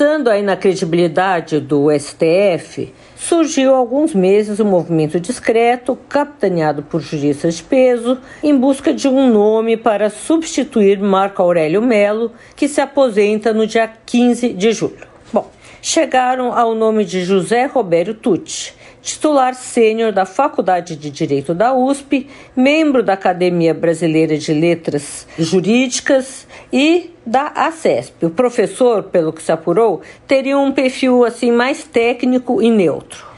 Pensando 0.00 0.30
aí 0.30 0.40
na 0.40 0.56
credibilidade 0.56 1.60
do 1.60 1.88
STF, 1.90 2.90
surgiu 3.14 3.74
há 3.74 3.76
alguns 3.76 4.14
meses 4.14 4.58
um 4.58 4.64
movimento 4.64 5.20
discreto, 5.20 5.94
capitaneado 6.08 6.82
por 6.82 7.02
juristas 7.02 7.56
de 7.56 7.64
peso, 7.64 8.16
em 8.42 8.56
busca 8.56 8.94
de 8.94 9.06
um 9.06 9.30
nome 9.30 9.76
para 9.76 10.08
substituir 10.08 10.98
Marco 10.98 11.42
Aurélio 11.42 11.82
Melo, 11.82 12.32
que 12.56 12.66
se 12.66 12.80
aposenta 12.80 13.52
no 13.52 13.66
dia 13.66 13.92
15 14.06 14.54
de 14.54 14.72
julho. 14.72 15.06
Bom, 15.30 15.50
chegaram 15.82 16.50
ao 16.54 16.74
nome 16.74 17.04
de 17.04 17.22
José 17.22 17.66
Robério 17.66 18.14
Tucci, 18.14 18.72
titular 19.02 19.54
sênior 19.54 20.12
da 20.12 20.24
Faculdade 20.24 20.96
de 20.96 21.10
Direito 21.10 21.54
da 21.54 21.74
USP, 21.74 22.26
membro 22.54 23.02
da 23.02 23.14
Academia 23.14 23.72
Brasileira 23.72 24.36
de 24.36 24.52
Letras 24.52 25.26
Jurídicas 25.38 26.46
e 26.72 27.10
da 27.24 27.46
ACESP. 27.48 28.26
O 28.26 28.30
professor, 28.30 29.04
pelo 29.04 29.32
que 29.32 29.42
se 29.42 29.52
apurou, 29.52 30.00
teria 30.26 30.58
um 30.58 30.72
perfil 30.72 31.24
assim 31.24 31.50
mais 31.50 31.84
técnico 31.84 32.62
e 32.62 32.70
neutro. 32.70 33.30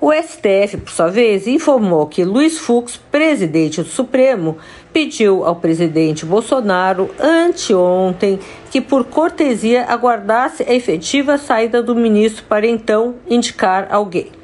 O 0.00 0.12
STF, 0.12 0.76
por 0.76 0.92
sua 0.92 1.08
vez, 1.08 1.48
informou 1.48 2.06
que 2.06 2.24
Luiz 2.24 2.56
Fux, 2.56 2.96
presidente 3.10 3.82
do 3.82 3.88
Supremo, 3.88 4.56
pediu 4.92 5.44
ao 5.44 5.56
presidente 5.56 6.24
Bolsonaro 6.24 7.10
anteontem 7.18 8.38
que, 8.70 8.80
por 8.80 9.04
cortesia, 9.06 9.86
aguardasse 9.86 10.62
a 10.62 10.72
efetiva 10.72 11.36
saída 11.36 11.82
do 11.82 11.96
ministro 11.96 12.44
para 12.48 12.64
então 12.64 13.16
indicar 13.28 13.88
alguém. 13.90 14.38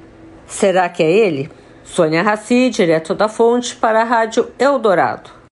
Será 0.55 0.89
que 0.89 1.03
é 1.03 1.11
ele? 1.11 1.51
Sônia 1.83 2.23
Raci, 2.23 2.71
direto 2.71 3.13
da 3.13 3.29
Fonte, 3.29 3.75
para 3.75 4.03
a 4.03 4.05
Rádio 4.05 4.53
Eldorado. 4.57 5.29